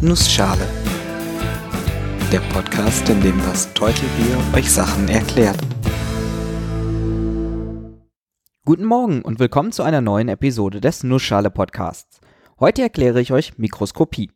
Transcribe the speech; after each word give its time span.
Nussschale. 0.00 0.64
Der 2.30 2.38
Podcast, 2.52 3.08
in 3.08 3.20
dem 3.20 3.36
das 3.38 3.74
Teutelbier 3.74 4.38
euch 4.54 4.70
Sachen 4.70 5.08
erklärt. 5.08 5.58
Guten 8.64 8.84
Morgen 8.84 9.22
und 9.22 9.40
willkommen 9.40 9.72
zu 9.72 9.82
einer 9.82 10.00
neuen 10.00 10.28
Episode 10.28 10.80
des 10.80 11.02
Nussschale 11.02 11.50
Podcasts. 11.50 12.20
Heute 12.60 12.82
erkläre 12.82 13.20
ich 13.20 13.32
euch 13.32 13.58
Mikroskopie. 13.58 14.30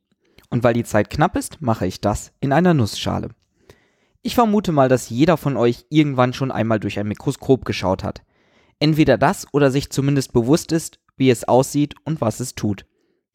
Und 0.51 0.64
weil 0.64 0.75
die 0.75 0.83
Zeit 0.83 1.11
knapp 1.11 1.37
ist, 1.37 1.63
mache 1.63 1.87
ich 1.87 2.01
das 2.01 2.33
in 2.41 2.53
einer 2.53 2.75
Nussschale. 2.75 3.29
Ich 4.23 4.35
vermute 4.35 4.73
mal, 4.73 4.89
dass 4.89 5.11
jeder 5.11 5.37
von 5.37 5.57
euch 5.57 5.87
irgendwann 5.91 6.33
schon 6.33 6.51
einmal 6.51 6.81
durch 6.81 6.99
ein 6.99 7.07
Mikroskop 7.07 7.65
geschaut 7.65 8.03
hat. 8.03 8.23
Entweder 8.81 9.17
das 9.17 9.47
oder 9.53 9.71
sich 9.71 9.91
zumindest 9.91 10.33
bewusst 10.33 10.73
ist, 10.73 10.99
wie 11.17 11.31
es 11.31 11.47
aussieht 11.47 11.95
und 12.05 12.21
was 12.21 12.41
es 12.41 12.57
tut. 12.57 12.85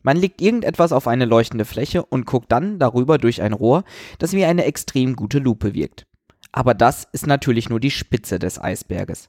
Man 0.07 0.15
legt 0.15 0.41
irgendetwas 0.41 0.93
auf 0.93 1.05
eine 1.05 1.25
leuchtende 1.25 1.65
Fläche 1.65 2.01
und 2.01 2.25
guckt 2.25 2.49
dann 2.49 2.79
darüber 2.79 3.17
durch 3.17 3.41
ein 3.41 3.51
Rohr, 3.51 3.83
das 4.19 4.31
wie 4.31 4.45
eine 4.45 4.63
extrem 4.63 5.17
gute 5.17 5.39
Lupe 5.39 5.73
wirkt. 5.73 6.07
Aber 6.53 6.73
das 6.73 7.09
ist 7.11 7.27
natürlich 7.27 7.67
nur 7.67 7.81
die 7.81 7.91
Spitze 7.91 8.39
des 8.39 8.57
Eisberges. 8.57 9.27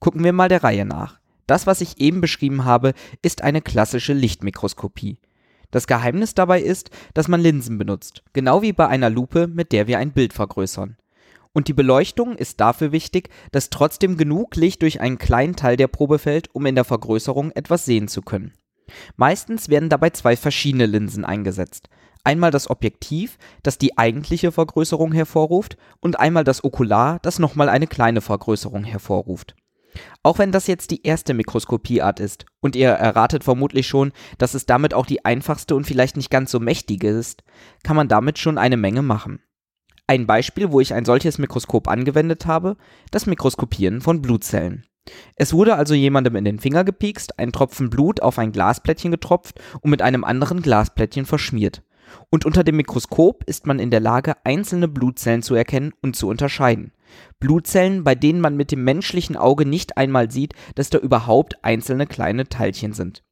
Gucken 0.00 0.22
wir 0.22 0.34
mal 0.34 0.50
der 0.50 0.64
Reihe 0.64 0.84
nach. 0.84 1.18
Das, 1.46 1.66
was 1.66 1.80
ich 1.80 1.98
eben 1.98 2.20
beschrieben 2.20 2.66
habe, 2.66 2.92
ist 3.22 3.40
eine 3.40 3.62
klassische 3.62 4.12
Lichtmikroskopie. 4.12 5.16
Das 5.70 5.86
Geheimnis 5.86 6.34
dabei 6.34 6.60
ist, 6.60 6.90
dass 7.14 7.28
man 7.28 7.40
Linsen 7.40 7.78
benutzt, 7.78 8.22
genau 8.34 8.60
wie 8.60 8.74
bei 8.74 8.88
einer 8.88 9.08
Lupe, 9.08 9.46
mit 9.46 9.72
der 9.72 9.86
wir 9.86 9.96
ein 9.96 10.12
Bild 10.12 10.34
vergrößern. 10.34 10.98
Und 11.54 11.68
die 11.68 11.72
Beleuchtung 11.72 12.36
ist 12.36 12.60
dafür 12.60 12.92
wichtig, 12.92 13.30
dass 13.50 13.70
trotzdem 13.70 14.18
genug 14.18 14.56
Licht 14.56 14.82
durch 14.82 15.00
einen 15.00 15.16
kleinen 15.16 15.56
Teil 15.56 15.78
der 15.78 15.88
Probe 15.88 16.18
fällt, 16.18 16.54
um 16.54 16.66
in 16.66 16.74
der 16.74 16.84
Vergrößerung 16.84 17.50
etwas 17.52 17.86
sehen 17.86 18.08
zu 18.08 18.20
können. 18.20 18.52
Meistens 19.16 19.68
werden 19.68 19.88
dabei 19.88 20.10
zwei 20.10 20.36
verschiedene 20.36 20.86
Linsen 20.86 21.24
eingesetzt. 21.24 21.88
Einmal 22.24 22.50
das 22.50 22.70
Objektiv, 22.70 23.38
das 23.62 23.78
die 23.78 23.98
eigentliche 23.98 24.52
Vergrößerung 24.52 25.12
hervorruft, 25.12 25.76
und 26.00 26.20
einmal 26.20 26.44
das 26.44 26.62
Okular, 26.62 27.18
das 27.22 27.38
nochmal 27.38 27.68
eine 27.68 27.88
kleine 27.88 28.20
Vergrößerung 28.20 28.84
hervorruft. 28.84 29.56
Auch 30.22 30.38
wenn 30.38 30.52
das 30.52 30.68
jetzt 30.68 30.90
die 30.90 31.04
erste 31.04 31.34
Mikroskopieart 31.34 32.20
ist, 32.20 32.46
und 32.60 32.76
ihr 32.76 32.90
erratet 32.90 33.44
vermutlich 33.44 33.86
schon, 33.86 34.12
dass 34.38 34.54
es 34.54 34.66
damit 34.66 34.94
auch 34.94 35.06
die 35.06 35.24
einfachste 35.24 35.74
und 35.74 35.84
vielleicht 35.84 36.16
nicht 36.16 36.30
ganz 36.30 36.50
so 36.50 36.60
mächtige 36.60 37.08
ist, 37.08 37.42
kann 37.82 37.96
man 37.96 38.08
damit 38.08 38.38
schon 38.38 38.56
eine 38.56 38.76
Menge 38.76 39.02
machen. 39.02 39.40
Ein 40.06 40.26
Beispiel, 40.26 40.70
wo 40.70 40.80
ich 40.80 40.94
ein 40.94 41.04
solches 41.04 41.38
Mikroskop 41.38 41.88
angewendet 41.88 42.46
habe, 42.46 42.76
das 43.10 43.26
Mikroskopieren 43.26 44.00
von 44.00 44.22
Blutzellen. 44.22 44.86
Es 45.36 45.52
wurde 45.52 45.74
also 45.76 45.94
jemandem 45.94 46.36
in 46.36 46.44
den 46.44 46.58
Finger 46.58 46.84
gepiekst, 46.84 47.38
ein 47.38 47.52
Tropfen 47.52 47.90
Blut 47.90 48.22
auf 48.22 48.38
ein 48.38 48.52
Glasplättchen 48.52 49.10
getropft 49.10 49.60
und 49.80 49.90
mit 49.90 50.02
einem 50.02 50.24
anderen 50.24 50.62
Glasplättchen 50.62 51.26
verschmiert. 51.26 51.82
Und 52.30 52.44
unter 52.44 52.62
dem 52.62 52.76
Mikroskop 52.76 53.44
ist 53.44 53.66
man 53.66 53.78
in 53.78 53.90
der 53.90 54.00
Lage, 54.00 54.34
einzelne 54.44 54.86
Blutzellen 54.86 55.42
zu 55.42 55.54
erkennen 55.54 55.92
und 56.02 56.14
zu 56.14 56.28
unterscheiden. 56.28 56.92
Blutzellen, 57.40 58.04
bei 58.04 58.14
denen 58.14 58.40
man 58.40 58.56
mit 58.56 58.70
dem 58.70 58.84
menschlichen 58.84 59.36
Auge 59.36 59.66
nicht 59.66 59.96
einmal 59.96 60.30
sieht, 60.30 60.54
dass 60.74 60.90
da 60.90 60.98
überhaupt 60.98 61.56
einzelne 61.62 62.06
kleine 62.06 62.48
Teilchen 62.48 62.92
sind. 62.92 63.24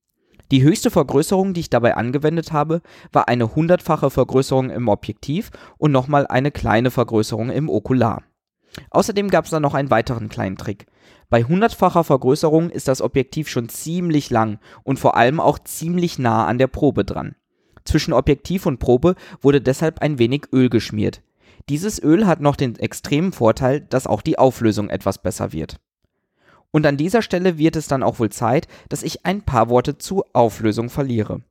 Die 0.50 0.62
höchste 0.62 0.90
Vergrößerung, 0.90 1.54
die 1.54 1.60
ich 1.60 1.70
dabei 1.70 1.96
angewendet 1.96 2.52
habe, 2.52 2.82
war 3.12 3.28
eine 3.28 3.54
hundertfache 3.54 4.10
Vergrößerung 4.10 4.70
im 4.70 4.88
Objektiv 4.88 5.50
und 5.78 5.92
nochmal 5.92 6.26
eine 6.26 6.50
kleine 6.50 6.90
Vergrößerung 6.90 7.50
im 7.50 7.68
Okular. 7.68 8.24
Außerdem 8.90 9.28
gab 9.28 9.44
es 9.44 9.50
dann 9.50 9.62
noch 9.62 9.74
einen 9.74 9.90
weiteren 9.90 10.28
kleinen 10.28 10.56
Trick. 10.56 10.86
Bei 11.30 11.44
hundertfacher 11.44 12.02
Vergrößerung 12.02 12.70
ist 12.70 12.88
das 12.88 13.00
Objektiv 13.00 13.48
schon 13.48 13.68
ziemlich 13.68 14.30
lang 14.30 14.58
und 14.82 14.98
vor 14.98 15.16
allem 15.16 15.38
auch 15.38 15.60
ziemlich 15.60 16.18
nah 16.18 16.46
an 16.46 16.58
der 16.58 16.66
Probe 16.66 17.04
dran. 17.04 17.36
Zwischen 17.84 18.12
Objektiv 18.12 18.66
und 18.66 18.78
Probe 18.78 19.14
wurde 19.40 19.60
deshalb 19.60 20.00
ein 20.00 20.18
wenig 20.18 20.48
Öl 20.52 20.68
geschmiert. 20.68 21.22
Dieses 21.68 22.02
Öl 22.02 22.26
hat 22.26 22.40
noch 22.40 22.56
den 22.56 22.76
extremen 22.76 23.30
Vorteil, 23.30 23.80
dass 23.80 24.08
auch 24.08 24.22
die 24.22 24.38
Auflösung 24.38 24.90
etwas 24.90 25.22
besser 25.22 25.52
wird. 25.52 25.76
Und 26.72 26.84
an 26.84 26.96
dieser 26.96 27.22
Stelle 27.22 27.58
wird 27.58 27.76
es 27.76 27.86
dann 27.86 28.02
auch 28.02 28.18
wohl 28.18 28.30
Zeit, 28.30 28.66
dass 28.88 29.04
ich 29.04 29.24
ein 29.24 29.42
paar 29.42 29.68
Worte 29.68 29.98
zu 29.98 30.24
Auflösung 30.32 30.90
verliere. 30.90 31.42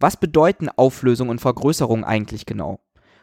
Was 0.00 0.16
bedeuten 0.16 0.70
Auflösung 0.70 1.28
und 1.28 1.40
Vergrößerung 1.40 2.04
eigentlich 2.04 2.46
genau? 2.46 2.80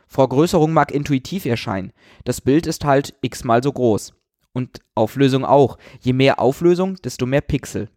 Vergrößerung 0.07 0.73
mag 0.73 0.91
intuitiv 0.91 1.45
erscheinen. 1.45 1.91
Das 2.23 2.39
Bild 2.39 2.67
ist 2.67 2.85
halt 2.85 3.15
x-mal 3.21 3.63
so 3.63 3.71
groß. 3.71 4.13
Und 4.53 4.81
Auflösung 4.95 5.45
auch. 5.45 5.77
Je 5.99 6.13
mehr 6.13 6.39
Auflösung, 6.39 6.95
desto 6.97 7.25
mehr 7.25 7.41
Pixel. 7.41 7.89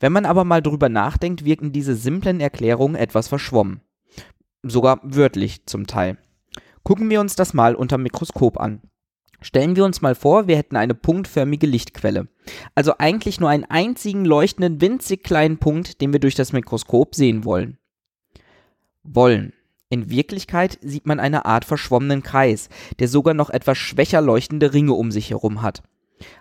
Wenn 0.00 0.12
man 0.12 0.26
aber 0.26 0.44
mal 0.44 0.62
drüber 0.62 0.88
nachdenkt, 0.88 1.44
wirken 1.44 1.72
diese 1.72 1.94
simplen 1.94 2.40
Erklärungen 2.40 2.96
etwas 2.96 3.28
verschwommen. 3.28 3.80
Sogar 4.62 5.00
wörtlich 5.02 5.66
zum 5.66 5.86
Teil. 5.86 6.18
Gucken 6.82 7.10
wir 7.10 7.20
uns 7.20 7.36
das 7.36 7.54
mal 7.54 7.74
unter 7.74 7.98
Mikroskop 7.98 8.58
an. 8.58 8.82
Stellen 9.40 9.76
wir 9.76 9.84
uns 9.84 10.00
mal 10.00 10.14
vor, 10.14 10.48
wir 10.48 10.56
hätten 10.56 10.76
eine 10.76 10.94
punktförmige 10.94 11.66
Lichtquelle. 11.66 12.28
Also 12.74 12.94
eigentlich 12.98 13.40
nur 13.40 13.50
einen 13.50 13.64
einzigen 13.64 14.24
leuchtenden, 14.24 14.80
winzig 14.80 15.22
kleinen 15.22 15.58
Punkt, 15.58 16.00
den 16.00 16.12
wir 16.12 16.20
durch 16.20 16.34
das 16.34 16.52
Mikroskop 16.52 17.14
sehen 17.14 17.44
wollen. 17.44 17.78
Wollen. 19.02 19.52
In 19.94 20.10
Wirklichkeit 20.10 20.76
sieht 20.82 21.06
man 21.06 21.20
eine 21.20 21.44
Art 21.44 21.64
verschwommenen 21.64 22.24
Kreis, 22.24 22.68
der 22.98 23.06
sogar 23.06 23.32
noch 23.32 23.48
etwas 23.48 23.78
schwächer 23.78 24.20
leuchtende 24.20 24.72
Ringe 24.72 24.92
um 24.94 25.12
sich 25.12 25.30
herum 25.30 25.62
hat. 25.62 25.84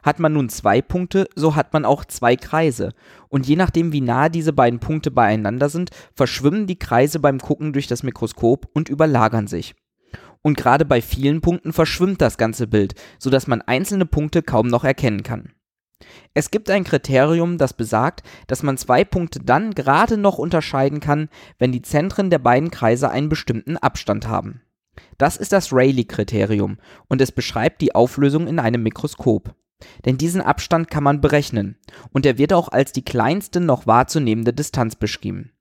Hat 0.02 0.18
man 0.18 0.34
nun 0.34 0.50
zwei 0.50 0.81
Punkte, 0.81 1.28
so 1.36 1.56
hat 1.56 1.72
man 1.72 1.86
auch 1.86 2.03
zwei 2.03 2.36
Kreise. 2.36 2.94
Und 3.30 3.46
je 3.46 3.56
nachdem, 3.56 3.91
wie 3.91 4.02
nah 4.02 4.28
diese 4.30 4.53
beiden 4.53 4.80
Punkte 4.80 5.12
beieinander 5.12 5.69
sind, 5.69 5.91
verschwimmen 6.16 6.66
die 6.66 6.80
Kreise 6.80 7.19
beim 7.19 7.38
Gucken 7.38 7.74
durch 7.74 7.86
das 7.86 8.02
Mikroskop 8.02 8.68
und 8.74 8.90
überlagern 8.90 9.46
sich. 9.46 9.75
Und 10.41 10.58
gerade 10.58 10.84
bei 10.84 11.00
vielen 11.00 11.41
Punkten 11.41 11.74
verschwimmt 11.74 12.22
das 12.22 12.40
ganze 12.40 12.66
Bild, 12.66 12.96
sodass 13.20 13.46
man 13.46 13.62
einzelne 13.62 14.08
Punkte 14.08 14.41
kaum 14.41 14.66
noch 14.66 14.84
erkennen 14.84 15.22
kann. 15.22 15.52
Es 16.34 16.52
gibt 16.52 16.69
ein 16.69 16.84
Kriterium, 16.84 17.58
das 17.58 17.74
besagt, 17.74 18.24
dass 18.47 18.64
man 18.64 18.78
zwei 18.78 19.03
Punkte 19.03 19.40
dann 19.40 19.72
gerade 19.72 20.18
noch 20.18 20.38
unterscheiden 20.38 21.00
kann, 21.00 21.30
wenn 21.59 21.72
die 21.72 21.81
Zentren 21.81 22.30
der 22.30 22.40
beiden 22.40 22.72
Kreise 22.72 23.09
einen 23.09 23.30
bestimmten 23.30 23.78
Abstand 23.78 24.28
haben. 24.28 24.62
Das 25.18 25.38
ist 25.38 25.52
das 25.52 25.72
Rayleigh-Kriterium 25.72 26.78
und 27.08 27.22
es 27.22 27.31
beschreibt 27.31 27.81
die 27.81 27.96
Auflösung 27.96 28.47
in 28.47 28.59
einem 28.59 28.84
Mikroskop. 28.84 29.56
Denn 30.06 30.18
diesen 30.18 30.41
Abstand 30.41 30.90
kann 30.90 31.03
man 31.03 31.22
berechnen 31.22 31.78
und 32.12 32.25
er 32.25 32.38
wird 32.38 32.53
auch 32.53 32.70
als 32.70 32.94
die 32.94 33.03
kleinste 33.03 33.59
noch 33.59 33.85
wahrzunehmende 33.85 34.53
Distanz 34.53 34.96
beschrieben. 34.96 35.52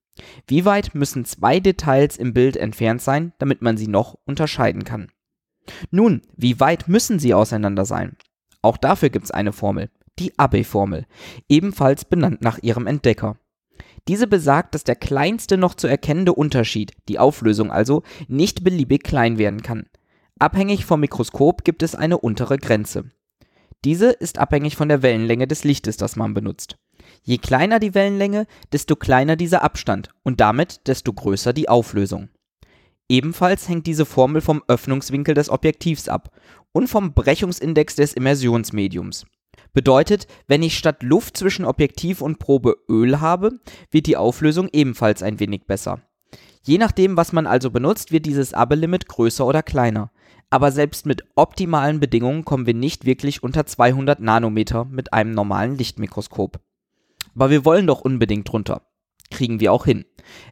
Wie 0.47 0.65
weit 0.65 0.95
müssen 0.95 1.25
zwei 1.25 1.59
Details 1.61 2.17
im 2.17 2.35
Bild 2.35 2.57
entfernt 2.57 3.01
sein, 3.01 3.33
damit 3.39 3.63
man 3.63 3.77
sie 3.77 3.89
noch 3.89 4.17
unterscheiden 4.27 4.85
kann? 4.85 5.11
Nun, 5.91 6.23
wie 6.37 6.61
weit 6.61 6.89
müssen 6.89 7.19
sie 7.19 7.35
auseinander 7.35 7.85
sein? 7.85 8.17
Auch 8.61 8.77
dafür 8.77 9.11
gibt 9.11 9.25
es 9.25 9.31
eine 9.31 9.53
Formel 9.53 9.91
die 10.23 10.39
Abbe-Formel, 10.39 11.07
ebenfalls 11.49 12.05
benannt 12.05 12.43
nach 12.43 12.59
ihrem 12.63 12.87
Entdecker. 12.87 13.37
Diese 14.09 14.29
besagt, 14.29 14.75
dass 14.75 14.85
der 14.85 14.97
kleinste 14.97 15.57
noch 15.57 15.75
zu 15.75 15.89
erkennende 15.89 16.33
Unterschied, 16.33 16.93
die 17.09 17.19
Auflösung 17.19 17.73
also, 17.73 18.03
nicht 18.29 18.63
beliebig 18.63 19.03
klein 19.03 19.37
werden 19.37 19.63
kann. 19.63 19.87
Abhängig 20.39 20.85
vom 20.85 21.01
Mikroskop 21.01 21.65
gibt 21.65 21.83
es 21.83 21.95
eine 21.95 22.19
untere 22.19 22.59
Grenze. 22.59 23.05
Diese 23.85 24.11
ist 24.11 24.39
abhängig 24.39 24.77
von 24.77 24.89
der 24.89 25.03
Wellenlänge 25.03 25.49
des 25.49 25.65
Lichtes, 25.65 25.97
das 25.97 26.15
man 26.15 26.35
benutzt. 26.35 26.79
Je 27.25 27.39
kleiner 27.39 27.81
die 27.81 27.95
Wellenlänge, 27.95 28.47
desto 28.73 28.95
kleiner 28.95 29.35
dieser 29.35 29.63
Abstand 29.63 30.11
und 30.23 30.41
damit 30.41 30.87
desto 30.87 31.13
größer 31.13 31.53
die 31.53 31.69
Auflösung. 31.69 32.29
Ebenfalls 33.09 33.69
hängt 33.69 33.89
diese 33.89 34.07
Formel 34.07 34.41
vom 34.41 34.63
Öffnungswinkel 34.69 35.35
des 35.35 35.51
Objektivs 35.51 36.09
ab 36.09 36.31
und 36.73 36.89
vom 36.89 37.13
Brechungsindex 37.13 37.97
des 37.97 38.15
Immersionsmediums. 38.15 39.27
Bedeutet, 39.75 40.27
wenn 40.49 40.63
ich 40.63 40.77
statt 40.77 41.03
Luft 41.03 41.37
zwischen 41.37 41.65
Objektiv 41.65 42.21
und 42.21 42.39
Probe 42.39 42.77
Öl 42.91 43.21
habe, 43.21 43.61
wird 43.91 44.07
die 44.07 44.19
Auflösung 44.19 44.69
ebenfalls 44.73 45.23
ein 45.23 45.41
wenig 45.41 45.67
besser. 45.67 46.03
Je 46.63 46.79
nachdem, 46.79 47.17
was 47.17 47.33
man 47.33 47.47
also 47.47 47.71
benutzt, 47.71 48.13
wird 48.13 48.27
dieses 48.27 48.55
Abbe-Limit 48.55 49.09
größer 49.09 49.47
oder 49.47 49.63
kleiner. 49.63 50.13
Aber 50.51 50.71
selbst 50.71 51.07
mit 51.07 51.25
optimalen 51.35 51.99
Bedingungen 51.99 52.45
kommen 52.45 52.67
wir 52.67 52.75
nicht 52.75 53.07
wirklich 53.07 53.43
unter 53.43 53.65
200 53.65 54.21
Nanometer 54.21 54.85
mit 54.85 55.13
einem 55.13 55.33
normalen 55.33 55.77
Lichtmikroskop. 55.79 56.61
Aber 57.35 57.49
wir 57.49 57.65
wollen 57.65 57.87
doch 57.87 58.03
unbedingt 58.03 58.53
drunter. 58.53 58.83
Kriegen 59.31 59.61
wir 59.61 59.73
auch 59.73 59.87
hin. 59.87 60.05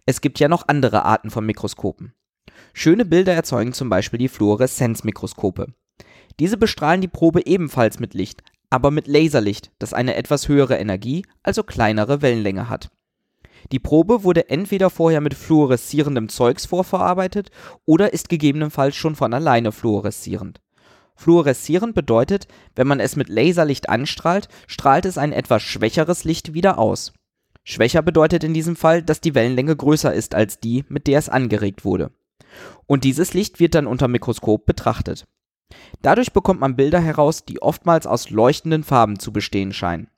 Es 0.07 0.23
gibt 0.23 0.41
ja 0.41 0.49
noch 0.49 0.67
andere 0.69 1.05
Arten 1.05 1.31
von 1.31 1.45
Mikroskopen. 1.45 2.15
Schöne 2.73 3.05
Bilder 3.05 3.35
erzeugen 3.35 3.75
zum 3.75 3.91
Beispiel 3.91 4.19
die 4.19 4.29
Fluoreszenzmikroskope. 4.29 5.75
Diese 6.39 6.57
bestrahlen 6.57 7.03
die 7.03 7.09
Probe 7.09 7.45
ebenfalls 7.45 8.01
mit 8.01 8.15
Licht, 8.15 8.43
aber 8.71 8.91
mit 8.91 9.09
Laserlicht, 9.09 9.73
das 9.79 9.93
eine 9.93 10.15
etwas 10.15 10.49
höhere 10.49 10.79
Energie, 10.79 11.27
also 11.43 11.63
kleinere 11.63 12.23
Wellenlänge 12.23 12.69
hat. 12.69 12.91
Die 13.73 13.79
Probe 13.79 14.25
wurde 14.25 14.49
entweder 14.49 14.89
vorher 14.89 15.21
mit 15.21 15.35
fluoreszierendem 15.35 16.29
Zeugs 16.29 16.67
vorverarbeitet 16.67 17.51
oder 17.85 18.13
ist 18.13 18.29
gegebenenfalls 18.29 18.97
schon 18.97 19.17
von 19.17 19.35
alleine 19.35 19.73
fluoreszierend. 19.73 20.61
Fluoreszierend 21.15 21.95
bedeutet, 21.95 22.49
wenn 22.75 22.87
man 22.87 23.01
es 23.01 23.17
mit 23.17 23.29
Laserlicht 23.29 23.91
anstrahlt, 23.91 24.49
strahlt 24.67 25.05
es 25.05 25.19
ein 25.19 25.33
etwas 25.33 25.63
schwächeres 25.63 26.25
Licht 26.25 26.55
wieder 26.55 26.79
aus. 26.79 27.13
Schwächer 27.63 28.01
bedeutet 28.01 28.43
in 28.43 28.55
diesem 28.55 28.75
Fall, 28.75 29.03
dass 29.03 29.21
die 29.21 29.35
Wellenlänge 29.35 29.77
größer 29.77 30.15
ist 30.15 30.35
als 30.35 30.61
die, 30.61 30.85
mit 30.89 31.07
der 31.07 31.19
es 31.19 31.29
angeregt 31.29 31.85
wurde. 31.85 32.11
Und 32.87 33.05
dieses 33.05 33.35
Licht 33.35 33.61
wird 33.61 33.75
dann 33.75 33.87
unter 33.87 34.09
Mikroskop 34.09 34.65
betrachtet. 34.65 35.27
Dadurch 36.03 36.33
bekommt 36.33 36.61
man 36.61 36.77
Bilder 36.77 37.01
heraus, 37.01 37.45
die 37.45 37.63
oftmals 37.63 38.07
aus 38.07 38.31
leuchtenden 38.31 38.85
Farben 38.85 39.19
zu 39.19 39.33
bestehen 39.33 39.73
scheinen. 39.73 40.09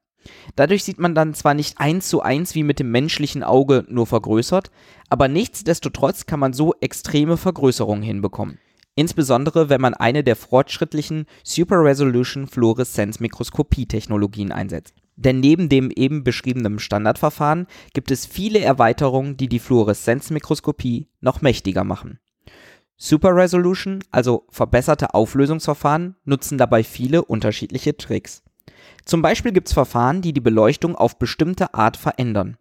Dadurch 0.57 0.85
sieht 0.85 0.99
man 0.99 1.15
dann 1.15 1.35
zwar 1.35 1.55
nicht 1.55 1.79
eins 1.79 2.09
zu 2.09 2.23
eins 2.23 2.55
wie 2.55 2.63
mit 2.63 2.79
dem 2.79 2.91
menschlichen 2.91 3.43
Auge 3.43 3.85
nur 3.89 4.07
vergrößert, 4.07 4.71
aber 5.09 5.29
nichtsdestotrotz 5.29 6.27
kann 6.27 6.41
man 6.41 6.53
so 6.53 6.75
extreme 6.81 7.37
Vergrößerungen 7.37 8.03
hinbekommen. 8.03 8.59
Insbesondere 8.95 9.69
wenn 9.69 9.81
man 9.81 9.95
eine 9.95 10.23
der 10.23 10.37
fortschrittlichen 10.37 11.27
Super 11.43 11.83
Resolution 11.83 12.47
Fluoreszenz 12.47 13.21
Mikroskopie-Technologien 13.21 14.53
einsetzt. 14.53 14.95
Denn 15.17 15.41
neben 15.41 15.69
dem 15.69 15.91
eben 15.91 16.25
beschriebenen 16.25 16.79
Standardverfahren 16.79 17.67
gibt 17.95 18.11
es 18.11 18.27
viele 18.27 18.61
Erweiterungen, 18.61 19.37
die 19.37 19.49
die 19.49 19.59
Fluoreszenzmikroskopie 19.59 21.09
noch 21.21 21.43
mächtiger 21.43 21.85
machen. 21.85 22.19
Super 23.05 23.35
Resolution, 23.35 23.99
also 24.13 24.47
verbesserte 24.49 25.13
Auflösungsverfahren, 25.13 26.15
nutzen 26.25 26.57
dabei 26.57 26.85
viele 26.85 27.25
unterschiedliche 27.25 27.97
Tricks. 27.97 28.45
Zum 29.05 29.23
Beispiel 29.23 29.51
gibt 29.51 29.67
es 29.67 29.75
Verfahren, 29.75 30.23
die 30.23 30.33
die 30.33 30.41
Beleuchtung 30.41 30.95
auf 30.95 31.19
bestimmte 31.19 31.75
Art 31.75 31.97
verändern. 31.97 32.57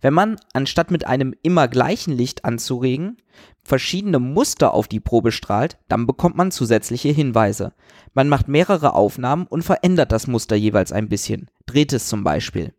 Wenn 0.00 0.12
man, 0.12 0.38
anstatt 0.52 0.90
mit 0.90 1.06
einem 1.06 1.36
immer 1.42 1.68
gleichen 1.68 2.12
Licht 2.12 2.44
anzuregen, 2.44 3.18
verschiedene 3.62 4.18
Muster 4.18 4.74
auf 4.74 4.88
die 4.88 4.98
Probe 4.98 5.30
strahlt, 5.30 5.78
dann 5.86 6.08
bekommt 6.08 6.36
man 6.36 6.50
zusätzliche 6.50 7.10
Hinweise. 7.10 7.72
Man 8.12 8.28
macht 8.28 8.48
mehrere 8.48 8.92
Aufnahmen 8.92 9.46
und 9.46 9.62
verändert 9.62 10.10
das 10.10 10.26
Muster 10.26 10.56
jeweils 10.56 10.90
ein 10.90 11.08
bisschen, 11.08 11.48
dreht 11.64 11.92
es 11.92 12.08
zum 12.08 12.24
Beispiel. 12.24 12.74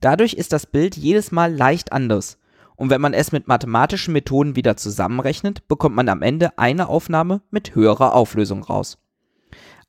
Dadurch 0.00 0.32
ist 0.32 0.52
das 0.52 0.66
Bild 0.66 0.96
jedes 0.96 1.30
Mal 1.30 1.54
leicht 1.54 1.92
anders. 1.92 2.39
Und 2.80 2.88
wenn 2.88 3.02
man 3.02 3.12
es 3.12 3.30
mit 3.30 3.46
mathematischen 3.46 4.14
Methoden 4.14 4.56
wieder 4.56 4.74
zusammenrechnet, 4.74 5.68
bekommt 5.68 5.94
man 5.94 6.08
am 6.08 6.22
Ende 6.22 6.58
eine 6.58 6.88
Aufnahme 6.88 7.42
mit 7.50 7.74
höherer 7.74 8.14
Auflösung 8.14 8.62
raus. 8.62 8.96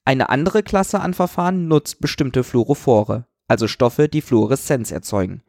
Eine 0.03 0.27
andere 0.27 0.61
Klasse 0.61 0.99
an 0.99 1.13
Verfahren 1.13 1.69
nutzt 1.69 2.01
bestimmte 2.01 2.43
Fluorophore, 2.43 3.27
also 3.47 3.69
Stoffe, 3.69 4.09
die 4.09 4.19
Fluoreszenz 4.19 4.91
erzeugen. 4.91 5.41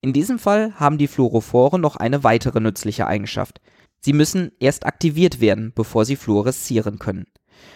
In 0.00 0.14
diesem 0.14 0.38
Fall 0.38 0.72
haben 0.76 0.96
die 0.96 1.08
Fluorophore 1.08 1.78
noch 1.78 1.96
eine 1.96 2.24
weitere 2.24 2.58
nützliche 2.58 3.06
Eigenschaft. 3.06 3.60
Sie 4.00 4.14
müssen 4.14 4.52
erst 4.58 4.86
aktiviert 4.86 5.42
werden, 5.42 5.72
bevor 5.74 6.06
sie 6.06 6.16
fluoreszieren 6.16 6.98
können. 6.98 7.26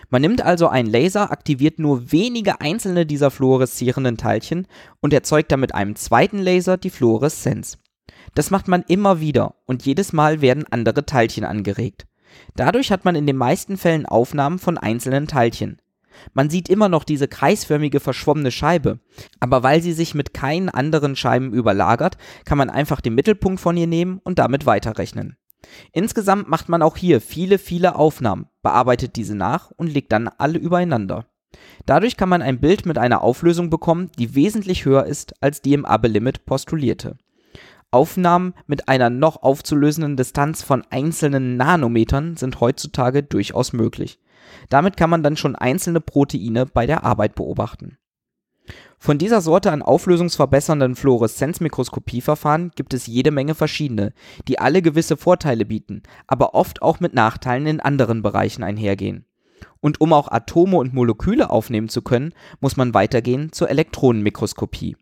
Man 0.09 0.23
nimmt 0.23 0.41
also 0.41 0.69
einen 0.69 0.89
Laser, 0.89 1.31
aktiviert 1.31 1.79
nur 1.79 2.13
wenige 2.13 2.63
einzelne 2.63 3.05
dieser 3.05 3.31
fluoreszierenden 3.31 4.17
Teilchen 4.17 4.67
und 5.01 5.13
erzeugt 5.13 5.53
dann 5.53 5.61
mit 5.61 5.75
einem 5.75 5.97
zweiten 5.97 6.39
Laser 6.39 6.79
die 6.79 6.89
Fluoreszenz. 6.89 7.77
Das 8.35 8.51
macht 8.51 8.69
man 8.69 8.83
immer 8.89 9.21
wieder 9.21 9.55
und 9.67 9.85
jedes 9.85 10.13
Mal 10.13 10.41
werden 10.41 10.65
andere 10.71 11.05
Teilchen 11.05 11.45
angeregt. 11.45 12.07
Dadurch 12.57 12.91
hat 12.91 13.05
man 13.05 13.15
in 13.15 13.27
den 13.27 13.37
meisten 13.37 13.77
Fällen 13.77 14.07
Aufnahmen 14.07 14.59
von 14.59 14.79
einzelnen 14.79 15.27
Teilchen. 15.27 15.81
Man 16.35 16.51
sieht 16.51 16.69
immer 16.69 16.89
noch 16.89 17.05
diese 17.05 17.29
kreisförmige 17.29 18.01
verschwommene 18.01 18.51
Scheibe, 18.51 19.01
aber 19.41 19.63
weil 19.63 19.83
sie 19.83 19.93
sich 19.93 20.15
mit 20.15 20.35
keinen 20.35 20.69
anderen 20.69 21.17
Scheiben 21.17 21.53
überlagert, 21.53 22.19
kann 22.45 22.59
man 22.59 22.71
einfach 22.71 23.01
den 23.01 23.15
Mittelpunkt 23.15 23.61
von 23.61 23.77
ihr 23.77 23.87
nehmen 23.87 24.21
und 24.23 24.39
damit 24.39 24.67
weiterrechnen. 24.67 25.37
Insgesamt 25.93 26.49
macht 26.49 26.69
man 26.69 26.83
auch 26.83 26.97
hier 26.97 27.21
viele, 27.21 27.59
viele 27.59 27.95
Aufnahmen, 27.95 28.47
bearbeitet 28.63 29.17
diese 29.17 29.35
nach 29.35 29.71
und 29.77 29.93
legt 29.93 30.13
dann 30.13 30.29
alle 30.29 30.59
übereinander. 30.59 31.27
Dadurch 31.87 32.17
kann 32.17 32.29
man 32.29 32.43
ein 32.43 32.61
Bild 32.61 32.87
mit 32.87 32.99
einer 32.99 33.23
Auflösung 33.23 33.71
bekommen, 33.71 34.11
die 34.19 34.35
wesentlich 34.35 34.85
höher 34.85 35.05
ist 35.05 35.35
als 35.43 35.63
die 35.63 35.75
im 35.75 35.85
Abbe-Limit 35.85 36.45
postulierte. 36.47 37.17
Aufnahmen 37.93 38.55
mit 38.67 38.89
einer 38.89 39.11
noch 39.11 39.43
aufzulösenden 39.43 40.17
Distanz 40.17 40.63
von 40.63 40.83
einzelnen 40.91 41.57
Nanometern 41.57 42.37
sind 42.37 42.61
heutzutage 42.61 43.23
durchaus 43.23 43.73
möglich. 43.73 44.19
Damit 44.69 44.97
kann 44.97 45.11
man 45.11 45.23
dann 45.23 45.37
schon 45.37 45.55
einzelne 45.55 46.01
Proteine 46.01 46.67
bei 46.67 46.87
der 46.87 47.05
Arbeit 47.05 47.35
beobachten. 47.35 47.99
Von 48.99 49.19
dieser 49.19 49.41
Sorte 49.41 49.73
an 49.73 49.83
auflösungsverbessernden 49.83 50.95
Fluoreszenzmikroskopieverfahren 50.95 52.71
gibt 52.77 52.95
es 52.95 53.07
jede 53.07 53.31
Menge 53.31 53.55
verschiedene, 53.55 54.13
die 54.49 54.59
alle 54.59 54.81
gewisse 54.81 55.17
Vorteile 55.17 55.67
bieten, 55.67 56.03
aber 56.27 56.55
oft 56.55 56.83
auch 56.83 57.01
mit 57.01 57.13
Nachteilen 57.13 57.67
in 57.67 57.81
anderen 57.81 58.23
Bereichen 58.23 58.63
einhergehen. 58.63 59.27
Und 59.81 60.01
um 60.01 60.13
auch 60.13 60.31
Atome 60.31 60.77
und 60.77 60.95
Moleküle 60.95 61.51
aufnehmen 61.51 61.89
zu 61.89 62.03
können, 62.03 62.33
muss 62.61 62.77
man 62.77 62.95
weitergehen 62.95 63.53
zur 63.53 63.69
Elektronenmikroskopie. 63.69 64.97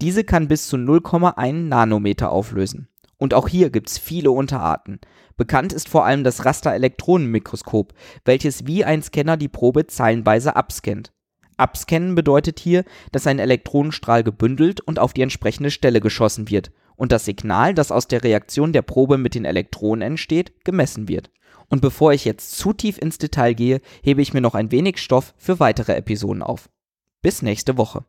Diese 0.00 0.24
kann 0.24 0.48
bis 0.48 0.68
zu 0.68 0.76
0,1 0.76 1.52
Nanometer 1.52 2.32
auflösen. 2.32 2.88
Und 3.18 3.34
auch 3.34 3.48
hier 3.48 3.70
gibt 3.70 3.90
es 3.90 3.98
viele 3.98 4.30
Unterarten. 4.30 5.00
Bekannt 5.36 5.72
ist 5.72 5.88
vor 5.88 6.04
allem 6.04 6.24
das 6.24 6.44
Rasterelektronenmikroskop, 6.44 7.92
welches 8.24 8.66
wie 8.66 8.84
ein 8.84 9.02
Scanner 9.02 9.36
die 9.36 9.48
Probe 9.48 9.86
zeilenweise 9.86 10.56
abscannt. 10.56 11.12
Abscannen 11.58 12.14
bedeutet 12.14 12.58
hier, 12.58 12.84
dass 13.12 13.26
ein 13.26 13.38
Elektronenstrahl 13.38 14.24
gebündelt 14.24 14.80
und 14.80 14.98
auf 14.98 15.12
die 15.12 15.22
entsprechende 15.22 15.70
Stelle 15.70 16.00
geschossen 16.00 16.48
wird 16.48 16.72
und 16.96 17.12
das 17.12 17.24
Signal, 17.24 17.74
das 17.74 17.92
aus 17.92 18.08
der 18.08 18.24
Reaktion 18.24 18.72
der 18.72 18.82
Probe 18.82 19.18
mit 19.18 19.34
den 19.34 19.44
Elektronen 19.44 20.02
entsteht, 20.02 20.64
gemessen 20.64 21.08
wird. 21.08 21.30
Und 21.68 21.80
bevor 21.80 22.12
ich 22.12 22.24
jetzt 22.24 22.58
zu 22.58 22.72
tief 22.72 22.98
ins 22.98 23.16
Detail 23.18 23.54
gehe, 23.54 23.80
hebe 24.02 24.20
ich 24.20 24.34
mir 24.34 24.40
noch 24.40 24.54
ein 24.54 24.70
wenig 24.70 24.98
Stoff 24.98 25.34
für 25.38 25.60
weitere 25.60 25.94
Episoden 25.94 26.42
auf. 26.42 26.68
Bis 27.22 27.42
nächste 27.42 27.78
Woche. 27.78 28.04